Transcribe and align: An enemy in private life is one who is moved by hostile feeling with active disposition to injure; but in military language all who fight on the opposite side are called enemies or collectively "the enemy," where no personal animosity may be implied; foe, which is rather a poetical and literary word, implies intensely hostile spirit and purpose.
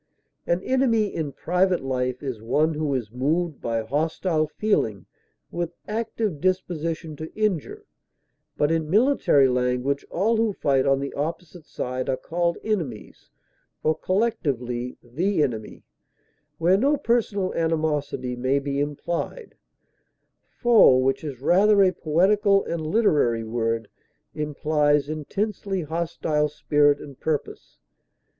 An 0.47 0.63
enemy 0.63 1.13
in 1.15 1.31
private 1.31 1.83
life 1.83 2.23
is 2.23 2.41
one 2.41 2.73
who 2.73 2.95
is 2.95 3.11
moved 3.11 3.61
by 3.61 3.83
hostile 3.83 4.47
feeling 4.47 5.05
with 5.51 5.75
active 5.87 6.41
disposition 6.41 7.15
to 7.17 7.31
injure; 7.35 7.85
but 8.57 8.71
in 8.71 8.89
military 8.89 9.47
language 9.47 10.03
all 10.09 10.37
who 10.37 10.53
fight 10.53 10.87
on 10.87 10.99
the 11.01 11.13
opposite 11.13 11.67
side 11.67 12.09
are 12.09 12.17
called 12.17 12.57
enemies 12.63 13.29
or 13.83 13.93
collectively 13.93 14.97
"the 15.03 15.43
enemy," 15.43 15.83
where 16.57 16.77
no 16.79 16.97
personal 16.97 17.53
animosity 17.53 18.35
may 18.35 18.57
be 18.57 18.79
implied; 18.79 19.53
foe, 20.47 20.97
which 20.97 21.23
is 21.23 21.39
rather 21.41 21.83
a 21.83 21.91
poetical 21.91 22.63
and 22.65 22.81
literary 22.87 23.43
word, 23.43 23.87
implies 24.33 25.07
intensely 25.07 25.83
hostile 25.83 26.49
spirit 26.49 26.99
and 26.99 27.19
purpose. 27.19 27.77